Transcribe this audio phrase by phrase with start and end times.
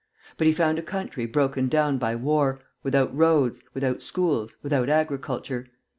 [0.35, 5.67] But he found a country broken down by war, without roads, without schools, without agriculture.